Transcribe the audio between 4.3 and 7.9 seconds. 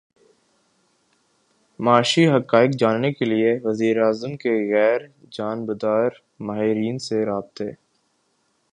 کے غیر جانبدار ماہرین سے رابطے